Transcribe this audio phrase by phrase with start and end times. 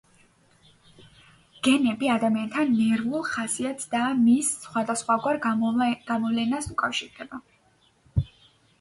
[1.67, 7.47] გენები ადამიანთა ნერვიულ ხასიათს და მის სხვადასხვაგვარ გამოვლენას უკავშირდება.